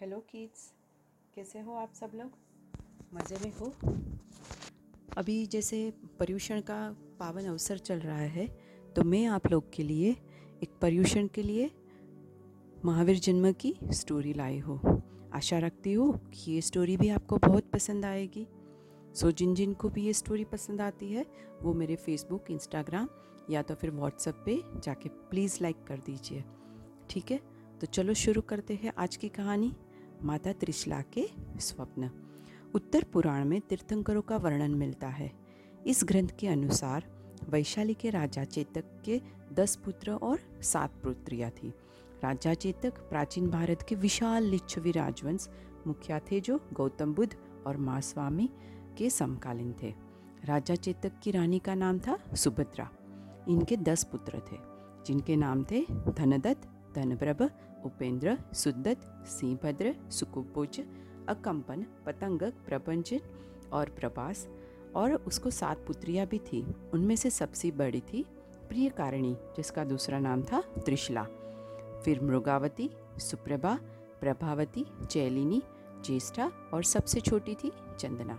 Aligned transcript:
Hello 0.00 0.18
kids 0.30 0.60
कैसे 1.34 1.60
हो 1.60 1.74
आप 1.76 1.92
सब 1.94 2.10
लोग? 2.14 2.30
मज़े 3.14 3.36
में 3.44 3.52
हो। 3.56 3.66
अभी 5.16 5.34
जैसे 5.46 5.92
पर्यूषण 6.18 6.60
का 6.60 6.78
पावन 7.18 7.44
अवसर 7.44 7.78
चल 7.78 7.98
रहा 8.00 8.18
है 8.18 8.46
तो 8.96 9.02
मैं 9.04 9.24
आप 9.26 9.50
लोग 9.50 9.70
के 9.72 9.82
लिए 9.82 10.10
एक 10.62 10.78
पर्यूषण 10.82 11.26
के 11.26 11.42
लिए 11.42 11.70
महावीर 12.84 13.18
जन्म 13.18 13.50
की 13.52 13.74
स्टोरी 13.90 14.32
लाई 14.32 14.58
हो। 14.58 14.78
आशा 15.34 15.58
रखती 15.58 15.92
हूँ 15.92 16.30
कि 16.30 16.52
ये 16.52 16.60
स्टोरी 16.60 16.96
भी 16.96 17.08
आपको 17.08 17.38
बहुत 17.38 17.70
पसंद 17.72 18.04
आएगी। 18.04 18.46
सो 19.14 19.30
जिन 19.32 19.54
जिन 19.54 19.74
को 19.74 19.88
भी 19.88 20.06
ये 20.06 20.12
स्टोरी 20.12 20.44
पसंद 20.44 20.80
आती 20.80 21.12
है, 21.12 21.26
वो 21.62 21.74
मेरे 21.74 21.96
फेसबुक 21.96 22.50
इंस्टाग्राम 22.50 23.08
या 23.50 23.62
तो 23.62 23.74
फिर 23.74 23.90
व्हाट्सएप 23.90 24.42
पे 24.46 24.60
जाके 24.80 25.08
प्लीज़ 25.08 25.58
लाइक 25.62 25.84
कर 25.84 25.98
दीजिए। 25.98 26.44
ठीक 27.10 27.30
है? 27.30 27.40
तो 27.80 27.86
चलो 27.86 28.14
शुरू 28.14 28.40
करते 28.40 28.74
हैं 28.74 28.92
आज 28.98 29.16
की 29.16 29.28
कहानी। 29.28 29.72
माता 30.22 30.52
त्रिशला 30.52 31.00
के 31.12 31.26
स्वप्न। 31.60 32.10
उत्तर 32.74 33.04
पुराण 33.12 33.44
में 33.44 33.60
तीर्थंकरों 33.60 34.22
का 34.22 34.36
वर्णन 34.36 34.74
मिलता 34.74 35.08
है। 35.08 35.30
इस 35.86 36.04
ग्रंथ 36.04 36.28
के 36.38 36.48
अनुसार 36.48 37.04
वैशाली 37.48 37.94
के 37.94 38.10
राजा 38.10 38.44
चेतक 38.44 38.84
के 39.04 39.20
दस 39.52 39.76
पुत्र 39.76 40.12
और 40.12 40.40
सात 40.62 41.00
पुत्रियाँ 41.02 41.50
थी। 41.50 41.72
राजा 42.22 42.54
चेतक 42.54 42.98
प्राचीन 43.00 43.48
भारत 43.50 43.82
के 43.82 43.94
विशाल 43.94 44.44
लिच्छवी 44.44 44.92
राजवंश 44.92 45.48
मुखिया 45.86 46.18
थे 46.20 46.40
जो 46.40 46.58
गौतम 46.72 47.14
बुद्ध 47.14 47.34
और 47.66 47.76
माँ 47.76 48.00
स्वामी 48.00 48.48
के 48.98 49.10
समकालीन 49.10 49.74
थे। 49.82 49.94
राजा 50.44 50.74
चेतक 50.74 51.12
की 51.22 51.30
रानी 51.30 51.58
का 51.58 51.74
नाम 51.74 51.98
था 51.98 52.18
सुभद्रा। 52.34 52.88
इनके 53.48 53.76
दस 53.76 54.04
पुत्र 54.04 54.38
थे, 54.52 54.56
जिनके 55.06 55.36
नाम 55.36 55.64
थे 55.64 55.80
धनदत्त, 56.10 56.68
धनप्रभ 56.94 57.42
उपेंद्र, 57.84 58.38
सुदत्त, 58.52 59.26
सिंहभद्र, 59.26 59.94
सुकुपोज, 60.10 60.80
अकंपन 61.28 61.84
पतंगक 62.06 62.54
प्रपंचन 62.66 63.20
और 63.72 63.90
प्रभास 63.90 64.48
और 64.96 65.14
उसको 65.14 65.50
सात 65.50 65.84
पुत्रियाँ 65.86 66.26
भी 66.26 66.38
थी। 66.38 66.62
उनमें 66.94 67.16
से 67.16 67.30
सबसे 67.30 67.70
बड़ी 67.70 68.00
थी 68.00 68.24
प्रियकारिणी, 68.68 69.36
जिसका 69.56 69.84
दूसरा 69.84 70.18
नाम 70.18 70.42
था 70.42 70.60
त्रिशला। 70.60 71.24
फिर 72.04 72.20
मृगावती, 72.22 72.90
सुप्रभा, 73.18 73.78
प्रभावती, 74.20 74.84
चैलिनी, 75.10 75.62
ज्येष्ठा 76.04 76.50
और 76.74 76.84
सबसे 76.84 77.20
छोटी 77.20 77.54
थी 77.54 77.72
चंदना। 77.98 78.38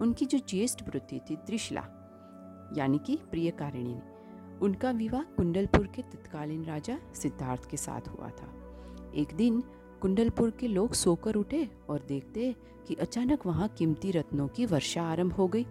उनकी 0.00 0.26
जो 0.26 0.38
ज्येष्ठ 0.38 0.82
वृत्ति 0.88 1.20
थी 1.30 1.36
त्रिशला, 1.36 1.84
यानी 2.76 2.98
कि 2.98 3.18
प्रियकारिणी 3.30 4.00
उनका 4.62 4.90
विवाह 4.90 5.22
कुंडलपुर 5.22 5.86
के 5.86 6.02
तत्कालीन 6.02 6.64
राजा 6.64 6.98
सिद्धार्थ 7.14 7.68
के 7.70 7.76
साथ 7.76 8.08
हुआ 8.08 8.28
था। 8.30 8.48
एक 9.14 9.34
दिन 9.34 9.60
कुंडलपुर 10.00 10.50
के 10.50 10.68
लोग 10.68 10.92
सोकर 10.92 11.34
उठे 11.34 11.68
और 11.88 12.04
देखते 12.08 12.54
कि 12.88 12.94
अचानक 12.94 13.46
वहाँ 13.46 13.68
कीमती 13.68 14.10
रत्नों 14.10 14.48
की 14.48 14.66
वर्षा 14.66 15.02
आरंभ 15.02 15.32
हो 15.32 15.48
गई। 15.48 15.66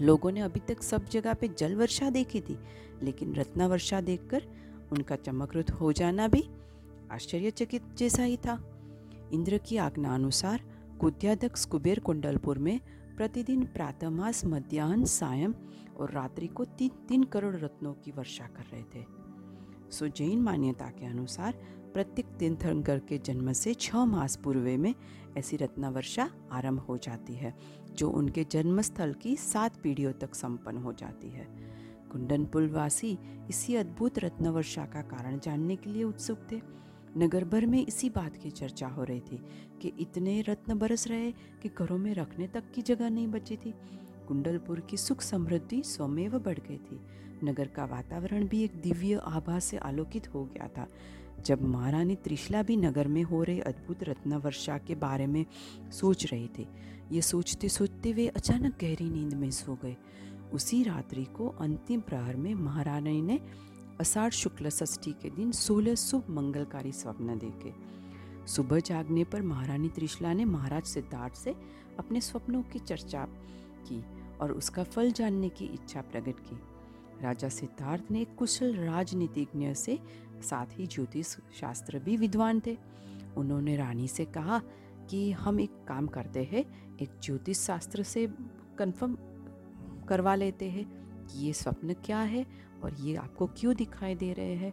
लोगों 0.00 0.32
ने 0.32 0.40
अभी 0.40 0.60
तक 0.68 0.82
सब 0.82 1.04
जगह 1.04 1.34
पे 1.34 1.48
जल 1.48 1.74
वर्षा 1.74 2.10
देखी 2.10 2.40
थी, 2.40 2.58
लेकिन 3.02 3.34
रत्ना 3.34 3.66
वर्षा 3.66 4.00
देखकर 4.00 4.42
उनका 4.92 5.16
चमकृत 5.16 5.70
हो 5.70 5.92
जाना 5.92 6.28
भी 6.28 6.48
आश्चर्यचकित 7.12 7.82
जैसा 7.96 8.22
ही 8.22 8.36
था। 8.36 8.58
इंद्र 9.32 9.58
की 9.58 9.76
आज्ञा 9.76 10.14
अनुसार 10.14 10.60
कुद्याध्यक्ष 11.00 11.64
कुबेर 11.64 12.00
कुंडलपुर 12.00 12.58
में 12.58 12.80
प्रतिदिन 13.18 13.64
प्रातःमास 13.64 14.44
मध्यान्ह 14.44 15.04
सायं 15.04 15.52
और 15.96 16.10
रात्रि 16.10 16.46
को 16.46 16.64
तीन 16.64 16.90
तीन 17.08 17.22
करोड़ 17.22 17.56
रत्नों 17.56 17.92
की 17.94 18.10
वर्षा 18.10 18.46
कर 18.46 18.62
रहे 18.72 18.82
थे। 18.82 19.04
सो 19.90 20.08
जैन 20.08 20.42
मान्यता 20.42 20.86
के 20.86 21.06
अनुसार 21.06 21.52
प्रत्येक 21.94 22.26
तीर्थंकर 22.26 22.98
के 22.98 23.18
जन्म 23.18 23.52
से 23.52 23.74
छः 23.74 24.04
मास 24.04 24.36
पूर्व 24.36 24.68
में 24.78 24.94
ऐसी 25.36 25.56
रत्न 25.56 25.84
वर्षा 25.84 26.30
आरंभ 26.52 26.80
हो 26.80 26.96
जाती 26.96 27.34
है, 27.34 27.54
जो 27.92 28.10
उनके 28.10 28.44
जन्मस्थल 28.44 29.12
की 29.12 29.36
सात 29.36 29.76
पीढ़ियों 29.76 30.12
तक 30.12 30.34
संपन्न 30.34 30.78
हो 30.78 30.92
जाती 30.92 31.28
है। 31.28 31.44
कुंडनपुल 32.12 32.68
वासी 32.68 33.18
इसी 33.48 33.74
अद्भुत 33.74 34.18
रत्न 34.18 34.48
वर्षा 34.48 34.86
का 34.86 35.02
कारण 35.02 35.38
जानने 35.38 35.76
के 35.76 35.90
लिए 35.90 36.04
उत्सुक 36.04 36.38
थे। 36.52 36.60
नगर 37.16 37.44
भर 37.44 37.66
में 37.66 37.86
इसी 37.86 38.10
बात 38.10 38.36
की 38.36 38.50
चर्चा 38.50 38.88
हो 38.88 39.04
रही 39.04 39.20
थी 39.20 39.40
कि 39.82 39.92
इतने 40.00 40.40
रत्न 40.40 40.78
बरस 40.78 41.06
रहे 41.08 41.30
कि 41.32 41.68
घरों 41.68 41.98
में 41.98 42.14
रखने 42.14 42.46
तक 42.46 42.70
की 42.74 42.82
जगह 42.82 43.10
नहीं 43.10 43.28
बची 43.28 43.56
थी। 43.56 43.74
कुंडलपुर 44.28 44.80
की 44.80 44.96
सुख 44.96 45.20
समृद्धि 45.20 45.82
स्वमेव 45.82 46.38
बढ़ 46.38 46.58
गई 46.58 46.76
थी। 46.76 47.00
नगर 47.44 47.66
का 47.66 47.84
वातावरण 47.84 48.46
भी 48.48 48.64
एक 48.64 48.74
दिव्य 48.74 49.14
आभा 49.14 49.58
से 49.58 49.76
आलोकित 49.76 50.34
हो 50.34 50.44
गया 50.44 50.68
था। 50.68 50.86
जब 51.46 51.62
महारानी 51.62 52.16
त्रिशला 52.16 52.62
भी 52.62 52.76
नगर 52.76 53.08
में 53.08 53.22
हो 53.22 53.42
रहे 53.42 53.60
अद्भुत 53.60 54.02
रत्न 54.04 54.34
वर्षा 54.34 54.78
के 54.78 54.94
बारे 54.94 55.26
में 55.26 55.46
सोच 55.92 56.32
रहे 56.32 56.48
थे, 56.58 56.66
ये 57.12 57.22
सोचते 57.22 57.68
सोचते 57.68 58.12
वे 58.12 58.26
अचानक 58.28 58.78
गहरी 58.80 59.10
नींद 59.10 59.34
में 59.34 59.50
सो 59.50 59.78
गए। 59.82 59.96
उसी 60.52 60.82
रात्रि 60.82 61.24
को 61.24 61.48
अंतिम 61.48 62.00
प्रहर 62.00 62.36
में 62.36 62.54
महारानी 62.54 63.22
ने 63.22 63.40
अषाढ़ 64.00 64.30
शुक्ल 64.30 64.68
षष्ठी 64.68 65.12
के 65.12 65.30
दिन 65.30 65.52
सोलह 65.52 65.94
शुभ 65.94 66.26
मंगलकारी 66.30 66.92
स्वप्न 66.92 67.38
देखे। 67.38 67.72
सुबह 68.46 68.80
जागने 68.80 69.24
पर 69.24 69.42
महारानी 69.42 69.88
त्रिशला 69.88 70.32
ने 70.32 70.44
महाराज 70.44 70.84
सिद्धार्थ 70.84 71.34
से 71.34 71.54
अपने 71.98 72.20
स्वप्नों 72.20 72.62
की 72.62 72.78
चर्चा 72.78 73.24
की 73.88 74.04
और 74.38 74.52
उसका 74.52 74.82
फल 74.82 75.12
जानने 75.12 75.48
की 75.48 75.64
इच्छा 75.64 76.00
प्रकट 76.00 76.40
की। 76.40 76.60
राजा 77.22 77.48
सिद्धार्थ 77.48 78.02
ने 78.10 78.24
कुशल 78.24 78.76
राजनीतिज्ञ 78.76 79.74
से 79.74 79.98
साथ 80.42 80.66
ही 80.72 80.86
ज्योतिष 80.86 81.26
शास्त्र 81.60 81.98
भी 81.98 82.16
विद्वान 82.16 82.62
थे। 82.66 82.76
उन्होंने 83.36 83.76
रानी 83.76 84.08
से 84.08 84.24
कहा 84.24 84.62
कि 85.10 85.32
हम 85.32 85.60
एक 85.60 85.70
काम 85.88 86.06
करते 86.06 86.44
हैं, 86.44 86.96
एक 86.96 87.10
ज्योतिष 87.22 87.58
शास्त्र 87.58 88.02
से 88.02 88.26
कंफर्म 88.78 89.18
करवा 90.08 90.34
लेते 90.34 90.70
हैं। 90.70 90.98
कि 91.30 91.46
ये 91.46 91.52
स्वप्न 91.52 91.94
क्या 91.94 92.18
है 92.18 92.46
और 92.84 92.94
ये 92.94 93.16
आपको 93.16 93.46
क्यों 93.46 93.74
दिखाई 93.76 94.14
दे 94.14 94.32
रहे 94.32 94.54
हैं? 94.54 94.72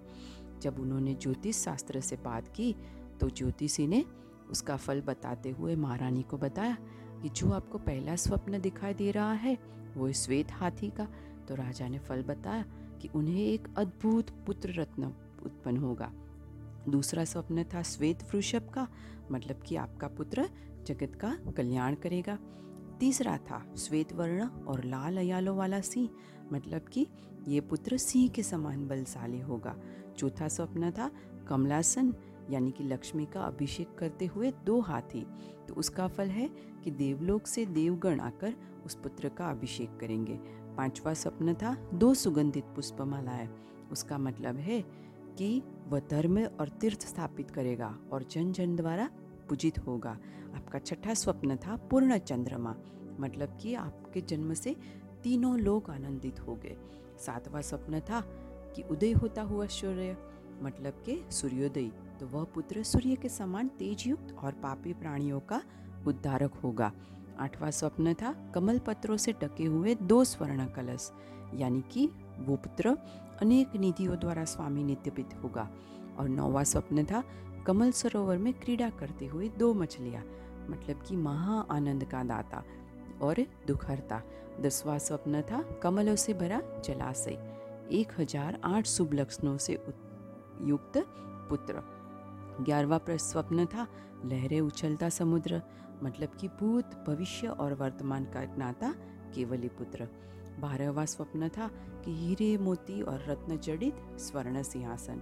जब 0.61 0.79
उन्होंने 0.79 1.13
ज्योतिष 1.13 1.57
शास्त्र 1.57 2.01
से 2.01 2.15
बात 2.15 2.47
की 2.47 2.75
तो 3.21 3.29
ज्योतिषी 3.29 3.87
ने 3.87 4.05
उसका 4.51 4.77
फल 4.77 5.01
बताते 5.01 5.49
हुए 5.49 5.75
महारानी 5.75 6.23
को 6.23 6.37
बताया 6.37 6.77
कि 7.21 7.29
जो 7.29 7.51
आपको 7.51 7.77
पहला 7.77 8.15
स्वप्न 8.15 8.59
दिखाई 8.61 8.93
दे 8.93 9.11
रहा 9.11 9.33
है, 9.33 9.57
वो 9.97 10.11
श्वेत 10.11 10.51
हाथी 10.51 10.89
का। 10.89 11.07
तो 11.47 11.55
राजा 11.55 11.87
ने 11.87 11.99
फल 11.99 12.23
बताया 12.23 12.63
कि 13.01 13.07
उन्हें 13.07 13.45
एक 13.45 13.67
अद्भुत 13.77 14.29
पुत्र 14.45 14.73
रत्न 14.73 15.03
उत्पन्न 15.45 15.77
होगा। 15.77 16.11
दूसरा 16.89 17.25
स्वप्न 17.25 17.63
था 17.63 17.81
श्वेत 17.81 18.23
वृषभ 18.23 18.69
का 18.73 18.87
मतलब 19.31 19.61
कि 19.65 19.75
आपका 19.75 20.07
पुत्र 20.07 20.49
जगत 20.85 21.15
का 21.15 21.37
कल्याण 21.57 21.95
करेगा। 21.95 22.37
तीसरा 22.99 23.37
था 23.37 23.73
श्वेत 23.77 24.13
वर्ण 24.13 24.47
और 24.47 24.83
लाल 24.83 25.17
अयालों 25.17 25.57
वाला 25.57 25.81
सिंह 25.81 26.09
मतलब 26.53 26.81
कि 26.81 27.07
ये 27.47 27.61
पुत्र 27.61 27.97
सिंह 27.97 28.27
के 28.29 28.43
समान 28.43 28.87
बलशाली 28.87 29.39
होगा। 29.39 29.75
चौथा 30.17 30.47
स्वप्न 30.47 30.91
था 30.91 31.11
कमलासन, 31.47 32.13
यानी 32.49 32.71
कि 32.71 32.83
लक्ष्मी 32.83 33.25
का 33.25 33.41
अभिषेक 33.41 33.95
करते 33.95 34.25
हुए 34.25 34.51
दो 34.65 34.79
हाथी। 34.79 35.25
तो 35.67 35.73
उसका 35.73 36.07
फल 36.07 36.27
है 36.27 36.49
कि 36.83 36.91
देवलोक 36.91 37.47
से 37.47 37.65
देवगण 37.65 38.19
आकर 38.19 38.53
उस 38.85 38.95
पुत्र 38.95 39.29
का 39.29 39.49
अभिषेक 39.49 39.97
करेंगे। 39.97 40.39
पांचवा 40.77 41.13
स्वप्न 41.13 41.53
था 41.53 41.75
दो 41.93 42.13
सुगंधित 42.13 42.63
पुष्पमालाएँ। 42.63 43.49
उसका 43.91 44.17
मतलब 44.17 44.57
है 44.57 44.81
कि 45.37 45.61
वह 45.87 45.99
धर्म 45.99 46.43
और 46.43 46.69
तीर्थ 46.69 47.01
स्थापित 47.01 47.51
करेगा 47.51 47.97
और 48.11 48.23
जन 48.23 48.51
जन 48.51 48.75
द्वारा 48.75 49.09
पूजित 49.49 49.79
होगा। 49.79 50.17
आपका 50.55 50.79
छठा 50.79 51.13
स्वप्न 51.13 51.55
था 51.57 51.75
पूर्ण 51.91 52.17
चंद्रमा 52.19 52.75
मतलब 53.19 53.57
कि 53.61 53.73
आपके 53.75 54.21
जन्म 54.21 54.53
से 54.53 54.75
तीनों 55.23 55.57
लोग 55.59 55.89
आनंदित 55.89 56.39
हो 56.39 56.55
गए। 56.55 56.75
सातवां 57.19 57.61
स्वप्न 57.61 57.99
था 57.99 58.21
कि 58.75 58.83
उदय 58.91 59.11
होता 59.13 59.41
हुआ 59.41 59.65
सूर्य 59.71 60.17
मतलब 60.61 61.03
के 61.05 61.19
सूर्योदय 61.31 61.89
तो 62.19 62.27
वह 62.27 62.43
पुत्र 62.45 62.83
सूर्य 62.83 63.15
के 63.15 63.29
समान 63.29 63.67
तेज 63.79 64.03
युक्त 64.07 64.35
और 64.35 64.51
पापी 64.53 64.93
प्राणियों 64.93 65.39
का 65.41 65.61
उद्धारक 66.07 66.53
होगा। 66.55 66.91
आठवां 67.39 67.71
स्वप्न 67.71 68.13
था 68.13 68.31
कमल 68.55 68.79
पत्रों 68.79 69.17
से 69.17 69.33
टके 69.33 69.65
हुए 69.65 69.95
दो 69.95 70.23
स्वर्ण 70.23 70.65
कलश, 70.67 71.11
यानी 71.53 71.83
कि 71.91 72.07
वो 72.39 72.55
पुत्र 72.55 72.97
अनेक 73.41 73.75
निधियों 73.75 74.17
द्वारा 74.19 74.45
स्वामी 74.45 74.83
नित्यपित 74.83 75.33
होगा। 75.43 75.69
और 76.17 76.29
नौवा 76.29 76.63
स्वप्न 76.63 77.03
था 77.05 77.23
कमल 77.67 77.91
सरोवर 77.91 78.37
में 78.37 78.53
क्रीड़ा 78.53 78.89
करते 78.89 79.25
हुए 79.25 79.47
दो 79.49 79.73
मछलियाँ 79.73 80.23
मतलब 80.69 81.01
कि 81.07 81.15
महा 81.15 81.59
आनंद 81.71 82.03
का 82.03 82.23
दाता 82.23 82.63
और 83.21 83.45
दुखहरता। 83.67 84.21
दसवां 84.61 84.97
स्वप्न 84.99 85.41
था, 85.41 85.61
कमलों 85.83 86.15
से 86.15 86.33
भरा 86.33 86.61
जलाशय। 86.85 87.37
एक 87.91 88.11
हज़ार 88.19 88.59
आठ 88.63 88.85
शुभ 88.85 89.13
लक्षणों 89.13 89.57
से 89.57 89.73
युक्त 89.73 90.97
पुत्र। 91.49 91.81
ग्यारहवा 92.61 92.99
स्वप्न 93.09 93.65
था, 93.65 93.87
लहरें 94.25 94.59
उछलता 94.61 95.09
समुद्र 95.09 95.61
मतलब 96.03 96.37
कि 96.39 96.47
भूत, 96.59 96.95
भविष्य 97.07 97.47
और 97.47 97.73
वर्तमान 97.73 98.25
का 98.25 98.43
ज्ञाता 98.45 98.93
केवली 99.35 99.67
पुत्र। 99.69 100.07
बारहवा 100.59 101.05
स्वप्न 101.05 101.49
था 101.49 101.67
कि 102.05 102.11
हीरे, 102.11 102.57
मोती 102.57 103.01
और 103.01 103.25
रत्न 103.29 103.57
जड़ित 103.57 104.19
स्वर्ण 104.19 104.63
सिंहासन 104.63 105.21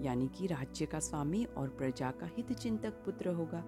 यानी 0.00 0.28
कि 0.28 0.46
राज्य 0.46 0.86
का 0.86 1.00
स्वामी 1.00 1.44
और 1.44 1.68
प्रजा 1.68 2.10
का 2.10 2.26
हित 2.26 2.52
चिंतक 2.52 2.92
पुत्र 2.92 3.28
होगा। 3.28 3.64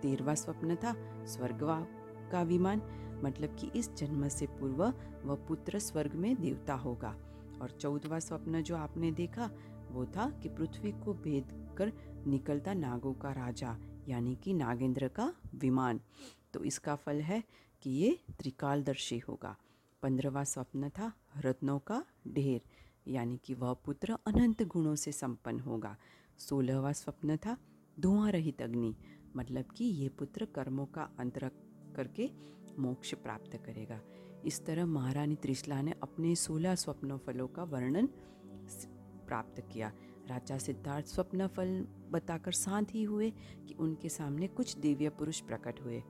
तेरवा 0.00 0.34
स्वप्न 0.34 0.76
था 0.76 1.24
स्वर्गवा 1.26 1.86
का 2.32 2.42
विमान 2.42 2.82
मतलब 3.24 3.56
कि 3.56 3.78
इस 3.78 3.94
जन्म 3.94 4.28
से 4.28 4.46
पूर्व 4.46 4.84
वह 5.24 5.34
पुत्र 5.34 5.78
स्वर्ग 5.78 6.14
में 6.14 6.40
देवता 6.40 6.74
होगा। 6.74 7.16
और 7.62 7.70
चौदवा 7.70 8.18
स्वप्न 8.18 8.62
जो 8.62 8.76
आपने 8.76 9.12
देखा, 9.12 9.50
वो 9.90 10.06
था 10.06 10.30
कि 10.30 10.48
पृथ्वी 10.48 10.92
को 10.92 11.14
भेद 11.14 11.74
कर 11.78 11.92
निकलता 12.26 12.74
नागों 12.74 13.14
का 13.14 13.32
राजा, 13.32 13.76
यानी 14.08 14.36
कि 14.36 14.54
नागेंद्र 14.54 15.08
का 15.08 15.34
विमान। 15.54 16.00
तो 16.54 16.64
इसका 16.64 16.94
फल 16.94 17.20
है 17.20 17.44
कि 17.82 17.90
ये 17.90 18.20
त्रिकालदर्शी 18.38 19.18
होगा। 19.18 19.56
पंद्रवा 20.02 20.44
स्वप्न 20.44 20.88
था, 20.88 21.12
रत्नों 21.38 21.78
का 21.78 22.04
ढेर। 22.28 22.60
यानी 23.08 23.40
कि 23.44 23.54
वह 23.54 23.72
पुत्र 23.72 24.12
अनंत 24.26 24.62
गुणों 24.62 24.94
से 24.94 25.12
संपन्न 25.12 25.60
होगा। 25.60 25.96
सोलहवा 26.38 26.92
स्वप्न 26.92 27.36
था, 27.36 27.56
धुआँ 28.00 28.30
रहित 28.30 28.62
अग्नि 28.62 28.96
मतलब 29.36 29.64
कि 29.76 29.84
ये 29.84 30.08
पुत्र 30.08 30.44
कर्मों 30.44 30.86
का 30.86 31.10
अंतर 31.18 31.50
करके 31.96 32.30
मोक्ष 32.78 33.14
प्राप्त 33.14 33.56
करेगा। 33.56 34.00
इस 34.44 34.66
तरह 34.66 34.86
महारानी 34.86 35.34
त्रिशला 35.34 35.82
ने 35.82 35.92
अपने 36.02 36.34
सोलह 36.34 36.74
स्वप्न 36.74 37.16
फलों 37.16 37.48
का 37.48 37.64
वर्णन 37.64 38.06
प्राप्त 39.26 39.68
किया। 39.72 39.92
राजा 40.28 40.58
सिद्धार्थ 40.58 41.06
स्वप्न 41.06 41.46
फल 41.46 41.88
बताकर 42.10 42.52
शांत 42.52 42.88
ही 42.90 43.02
हुए 43.02 43.30
कि 43.68 43.74
उनके 43.74 44.08
सामने 44.08 44.48
कुछ 44.48 44.78
दिव्य 44.78 45.08
पुरुष 45.08 45.40
प्रकट 45.40 45.80
हुए। 45.80 46.02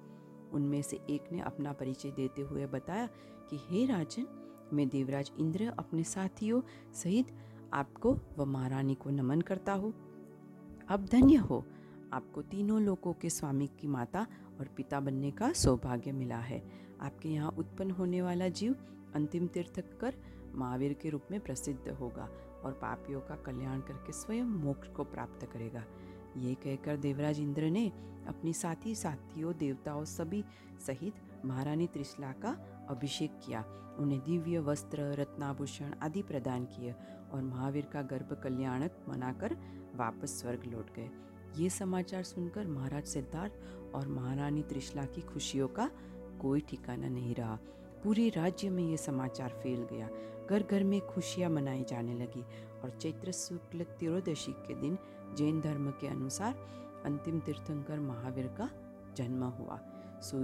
उनमें 0.52 0.82
से 0.82 0.96
एक 1.10 1.32
ने 1.32 1.40
अपना 1.40 1.72
परिचय 1.72 2.10
देते 2.10 2.42
हुए 2.42 2.66
बताया 2.66 3.06
कि, 3.50 3.56
हे 3.56 3.86
राजन 3.86 4.43
मैं 4.72 4.88
देवराज 4.88 5.30
इंद्र 5.40 5.72
अपने 5.78 6.04
साथियों 6.04 6.60
सहित 6.94 7.32
आपको 7.72 8.18
व 8.38 8.44
महारानी 8.44 8.94
को 8.94 9.10
नमन 9.10 9.40
करता 9.40 9.72
हूँ। 9.72 9.92
अब 10.88 11.04
धन्य 11.04 11.36
हो। 11.36 11.64
आपको 12.12 12.42
तीनों 12.42 12.80
लोगों 12.82 13.12
के 13.12 13.30
स्वामी 13.30 13.66
की 13.80 13.88
माता 13.88 14.26
और 14.60 14.68
पिता 14.76 15.00
बनने 15.00 15.30
का 15.30 15.52
सौभाग्य 15.52 16.12
मिला 16.12 16.38
है। 16.38 16.62
आपके 17.00 17.28
यहाँ 17.28 17.50
उत्पन्न 17.50 17.90
होने 17.90 18.22
वाला 18.22 18.48
जीव 18.48 18.76
अंतिम 19.14 19.46
तीर्थ 19.46 19.80
कर 20.00 20.14
महावीर 20.54 20.92
के 20.92 21.10
रूप 21.10 21.22
में 21.30 21.40
प्रसिद्ध 21.40 21.88
होगा 21.90 22.28
और 22.64 22.72
पापियों 22.72 23.20
का 23.20 23.36
कल्याण 23.36 23.80
करके 23.80 24.12
स्वयं 24.12 24.44
मोक्ष 24.44 24.88
को 24.88 25.04
प्राप्त 25.04 25.46
करेगा। 25.52 25.84
ये 26.36 26.54
कहकर 26.54 26.96
देवराज 26.96 27.40
इंद्र 27.40 27.70
ने 27.70 27.86
अपनी 28.28 28.52
साथी 28.52 28.94
साथियों 28.94 29.52
देवताओं 29.56 30.04
सभी 30.04 30.44
सहित 30.86 31.14
महारानी 31.44 31.86
त्रिशला 31.86 32.32
का 32.32 32.56
अभिषेक 32.90 33.40
किया। 33.46 33.64
उन्हें 33.98 34.20
दिव्य 34.20 34.58
वस्त्र, 34.58 35.02
रत्नाभूषण 35.20 35.94
आदि 36.02 36.22
प्रदान 36.22 36.64
किए 36.64 36.94
और 37.32 37.42
महावीर 37.42 37.86
का 37.92 38.02
गर्भ 38.02 38.32
कल्याणक 38.42 39.04
मनाकर 39.08 39.56
वापस 39.96 40.40
स्वर्ग 40.40 40.64
लौट 40.64 40.94
गए। 40.94 41.10
ये 41.56 41.70
समाचार 41.70 42.22
सुनकर 42.22 42.66
महाराज 42.66 43.04
सिद्धार्थ 43.04 43.94
और 43.94 44.08
महारानी 44.08 44.62
त्रिशला 44.62 45.04
की 45.04 45.20
खुशियों 45.20 45.68
का 45.68 45.90
कोई 46.40 46.60
ठिकाना 46.60 47.08
नहीं 47.08 47.34
रहा। 47.34 47.58
पूरे 48.04 48.28
राज्य 48.28 48.70
में 48.70 48.82
ये 48.84 48.96
समाचार 48.96 49.48
फैल 49.62 49.86
गया। 49.92 50.08
घर 50.50 50.62
घर 50.62 50.84
में 50.84 51.00
खुशियाँ 51.00 51.50
मनाई 51.50 51.84
जाने 51.84 52.14
लगी 52.14 52.42
और 52.82 52.90
चैत्र 52.90 53.32
शुक्ल 53.32 53.84
त्रोदशी 53.84 54.52
के 54.52 54.74
दिन 54.74 54.98
जैन 55.36 55.60
धर्म 55.60 55.90
के 55.90 56.08
अनुसार 56.08 56.54
अंतिम 57.06 57.40
तीर्थंकर 57.40 58.00
महावीर 58.00 58.46
का 58.46 58.70
जन्म 59.16 59.44
हुआ। 59.44 59.78
सो 60.20 60.38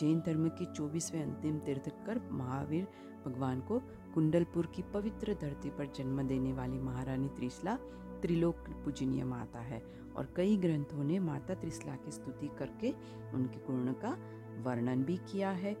जैन 0.00 0.20
धर्म 0.20 0.48
के 0.48 0.64
चौबीसवें 0.64 1.22
अंतिम 1.22 1.58
तीर्थंकर 1.58 2.20
महावीर 2.32 2.86
भगवान 3.26 3.60
को 3.60 3.78
कुंडलपुर 4.14 4.66
की 4.66 4.82
पवित्र 4.82 5.34
धरती 5.40 5.70
पर 5.70 5.86
जन्म 5.96 6.22
देने 6.22 6.52
वाली 6.52 6.78
महारानी 6.78 7.28
त्रिशला 7.28 7.76
त्रिलोक 8.22 8.56
पूजनीय 8.84 9.24
माता 9.24 9.58
है 9.58 9.82
और 10.16 10.32
कई 10.36 10.56
ग्रंथों 10.56 11.04
ने 11.04 11.18
माता 11.18 11.54
त्रिशला 11.54 11.94
की 11.94 12.10
स्तुति 12.10 12.48
करके 12.58 12.90
उनके 13.34 13.58
गुण 13.66 13.92
का 14.04 14.16
वर्णन 14.64 15.02
भी 15.04 15.16
किया 15.32 15.50
है। 15.50 15.76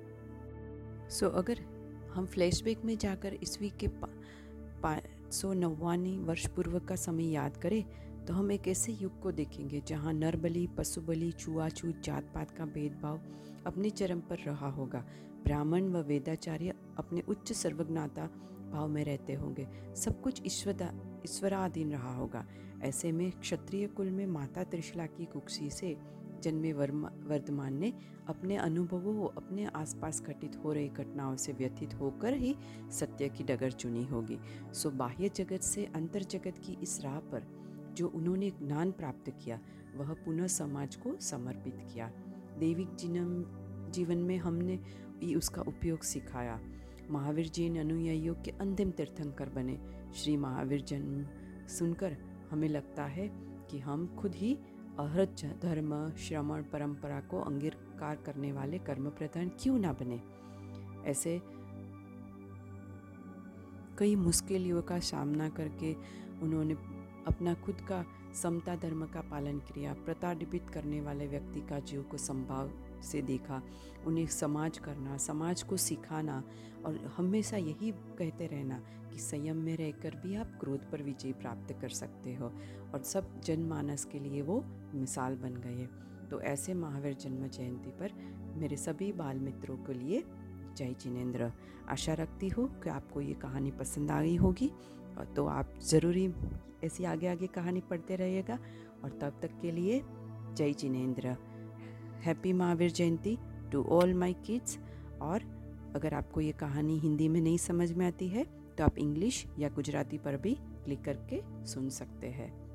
सो 1.08 1.28
अगर 1.28 1.60
हम 2.14 2.26
फ्लैशबैक 2.26 2.84
में 2.84 2.96
जाकर 2.98 3.34
ईस्वी 3.34 3.70
के 3.70 3.88
पाँच 4.02 5.32
सौ 5.34 5.52
नवानी 5.52 6.18
वर्ष 6.18 6.46
पूर्व 6.46 6.78
का 6.78 6.96
समय 6.96 7.32
याद 7.32 7.56
करें 7.56 7.82
तो 8.26 8.34
हम 8.34 8.52
एक 8.52 8.68
ऐसे 8.68 8.92
युग 8.92 9.20
को 9.20 9.32
देखेंगे 9.32 9.80
जहाँ 9.80 10.12
नर 10.12 10.36
बलि 10.36 10.66
पशु 10.78 11.00
बलि 11.00 11.32
छुआछूत 11.32 12.00
जात 12.04 12.32
पात 12.34 12.50
का 12.50 12.64
भेदभाव 12.64 13.20
अपने 13.66 13.90
चरम 13.90 14.20
पर 14.20 14.38
रहा 14.38 14.68
होगा। 14.68 15.04
ब्राह्मण 15.44 15.88
व 15.88 15.96
वेदाचार्य 15.96 16.74
अपने 16.98 17.22
उच्च 17.28 17.52
सर्वज्ञाता 17.52 18.26
भाव 18.72 18.88
में 18.88 19.04
रहते 19.04 19.34
होंगे। 19.34 19.66
सब 19.96 20.20
कुछ 20.22 20.42
ईश्वरा 20.46 20.92
ईश्वराधीन 21.24 21.92
रहा 21.92 22.14
होगा। 22.14 22.44
ऐसे 22.82 23.12
में 23.12 23.30
क्षत्रिय 23.30 23.86
कुल 23.86 24.10
में 24.10 24.26
माता 24.26 24.64
त्रिशला 24.64 25.06
की 25.06 25.24
कुक्षी 25.24 25.70
से 25.70 25.96
जन्मे 26.42 26.72
वर्मा, 26.72 27.10
वर्धमान 27.26 27.78
ने 27.78 27.92
अपने 28.28 28.56
अनुभवों 28.56 29.28
अपने 29.28 29.64
आसपास 29.66 30.20
घटित 30.22 30.56
हो 30.64 30.72
रही 30.72 30.88
घटनाओं 30.88 31.36
से 31.36 31.52
व्यथित 31.52 31.94
होकर 31.94 32.34
ही 32.34 32.54
सत्य 32.90 33.28
की 33.28 33.44
डगर 33.44 33.70
चुनी 33.70 34.04
होगी। 34.04 34.38
सो 34.72 34.90
बाह्य 34.90 35.28
जगत 35.28 35.62
से 35.62 35.84
अंतर 35.84 36.22
जगत 36.22 36.58
की 36.58 36.76
इस 36.82 37.00
राह 37.00 37.18
पर 37.18 37.55
जो 37.96 38.08
उन्होंने 38.08 38.50
ज्ञान 38.50 38.92
प्राप्त 38.92 39.30
किया, 39.30 39.60
वह 39.96 40.12
पुनः 40.12 40.46
समाज 40.46 40.96
को 40.96 41.16
समर्पित 41.20 41.78
किया। 41.92 42.12
दैविक 42.58 42.94
जीवन 42.94 43.62
जीवन 43.94 44.18
में 44.18 44.36
हमने 44.38 44.76
भी 45.18 45.34
उसका 45.34 45.62
उपयोग 45.62 46.02
सिखाया। 46.02 46.60
महावीर 47.10 47.48
जी 47.48 47.70
ने 47.70 47.78
अनुयायियों 47.78 48.34
के 48.34 48.50
अंतिम 48.50 48.90
तीर्थंकर 48.90 49.48
बने। 49.48 49.80
श्री 50.14 50.36
महावीर 50.36 50.80
जन्म 50.80 51.26
सुनकर 51.66 52.16
हमें 52.50 52.68
लगता 52.68 53.04
है 53.04 53.28
कि 53.70 53.78
हम 53.78 54.16
खुद 54.16 54.34
ही 54.34 54.58
अहृत 54.98 55.58
धर्म 55.62 56.10
श्रमण 56.10 56.62
परंपरा 56.62 57.20
को 57.20 57.40
अंगीकार 57.40 58.16
करने 58.16 58.52
वाले 58.52 58.78
कर्म 58.78 59.10
प्रधान 59.10 59.48
क्यों 59.48 59.78
ना 59.78 59.92
बने? 59.92 60.22
ऐसे 61.10 61.42
कई 63.98 64.16
मुश्किलों 64.16 64.82
का 64.82 64.98
सामना 64.98 65.48
करके 65.48 65.94
उन्होंने 66.42 66.74
अपना 67.26 67.54
खुद 67.54 67.80
का 67.88 68.04
समता 68.42 68.74
धर्म 68.76 69.04
का 69.04 69.20
पालन 69.20 69.58
किया, 69.68 69.92
प्रताड़ित 69.94 70.70
करने 70.74 71.00
वाले 71.00 71.26
व्यक्ति 71.26 71.60
का 71.60 71.78
जीव 71.80 72.02
को 72.02 72.16
संभाव 72.16 72.70
से 73.02 73.22
देखा, 73.22 73.62
उन्हें 74.06 74.26
समाज 74.26 74.78
करना, 74.78 75.16
समाज 75.16 75.62
को 75.62 75.76
सिखाना 75.76 76.42
और 76.86 76.98
हमेशा 77.16 77.56
यही 77.56 77.90
कहते 78.18 78.46
रहना 78.46 78.80
कि 79.10 79.18
संयम 79.18 79.56
में 79.56 79.76
रहकर 79.76 80.16
भी 80.16 80.34
आप 80.36 80.56
क्रोध 80.60 80.90
पर 80.90 81.02
विजय 81.02 81.32
प्राप्त 81.32 81.72
कर 81.80 81.88
सकते 81.90 82.34
हो 82.34 82.52
और 82.94 83.02
सब 83.02 83.40
जनमानस 83.40 84.04
के 84.04 84.18
लिए 84.18 84.42
वो 84.42 84.62
मिसाल 84.94 85.36
बन 85.36 85.54
गए। 85.56 85.88
तो 86.30 86.40
ऐसे 86.42 86.74
महावीर 86.74 87.14
जन्म 87.14 87.46
जयंती 87.48 87.90
पर 87.90 88.12
मेरे 88.56 88.76
सभी 88.76 89.12
बाल 89.12 89.38
मित्रों 89.38 89.76
के 89.76 89.94
लिए 89.94 90.22
जय 90.76 90.94
जिनेन्द्र। 91.00 91.50
आशा 91.88 92.14
रखती 92.14 92.48
हूँ 92.48 92.68
कि 92.80 92.90
आपको 92.90 93.20
ये 93.20 93.34
कहानी 93.34 93.70
पसंद 93.70 94.10
आई 94.10 94.36
होगी। 94.36 94.70
तो 95.36 95.46
आप 95.46 95.72
ज़रूरी 95.82 96.26
ऐसी 96.84 97.04
आगे 97.04 97.28
आगे 97.28 97.46
कहानी 97.46 97.80
पढ़ते 97.80 98.16
रहिएगा। 98.16 98.58
और 99.04 99.10
तब 99.10 99.38
तक 99.42 99.50
के 99.62 99.70
लिए 99.70 100.00
जय 100.04 100.72
Jinendra. 100.72 101.36
Happy 102.20 102.52
Mahavir 102.52 102.90
Jayanti 102.90 103.38
to 103.72 103.84
all 103.84 104.14
my 104.14 104.32
kids 104.32 104.78
और 105.22 105.42
अगर 105.96 106.14
आपको 106.14 106.40
ये 106.40 106.52
कहानी 106.52 106.98
हिंदी 106.98 107.28
में 107.28 107.40
नहीं 107.40 107.58
समझ 107.58 107.92
में 107.92 108.06
आती 108.06 108.28
है 108.28 108.44
तो 108.78 108.84
आप 108.84 108.98
इंग्लिश 108.98 109.46
या 109.58 109.68
गुजराती 109.68 110.18
पर 110.18 110.36
भी 110.36 110.54
क्लिक 110.54 111.04
करके 111.04 111.66
सुन 111.66 111.88
सकते 111.88 112.26
हैं। 112.26 112.65